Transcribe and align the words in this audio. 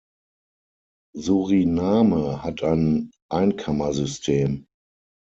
Suriname 1.15 2.41
hat 2.43 2.63
ein 2.63 3.11
Einkammersystem. 3.29 4.65